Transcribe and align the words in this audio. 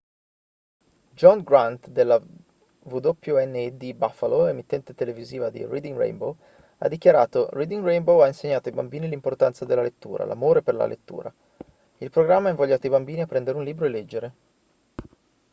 john 1.13 1.43
grant 1.43 1.87
della 1.89 2.19
wned 2.85 3.93
buffalo 3.93 4.47
emittente 4.47 4.95
televisiva 4.95 5.51
di 5.51 5.63
reading 5.63 5.95
rainbow 5.95 6.35
ha 6.79 6.87
dichiarato: 6.87 7.49
reading 7.51 7.83
rainbow 7.85 8.19
ha 8.21 8.25
insegnato 8.27 8.67
ai 8.69 8.73
bambini 8.73 9.07
l'importanza 9.07 9.63
della 9.63 9.83
lettura 9.83 10.25
l'amore 10.25 10.63
per 10.63 10.73
la 10.73 10.87
lettura; 10.87 11.31
[il 11.99 12.09
programma] 12.09 12.47
ha 12.47 12.49
invogliato 12.49 12.87
i 12.87 12.89
bambini 12.89 13.21
a 13.21 13.27
prendere 13.27 13.57
un 13.59 13.63
libro 13.63 13.85
e 13.85 13.89
leggere 13.89 14.33